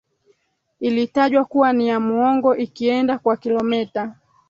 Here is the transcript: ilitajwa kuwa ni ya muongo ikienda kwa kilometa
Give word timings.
ilitajwa 0.79 1.45
kuwa 1.45 1.73
ni 1.73 1.87
ya 1.87 1.99
muongo 1.99 2.55
ikienda 2.55 3.19
kwa 3.19 3.37
kilometa 3.37 4.15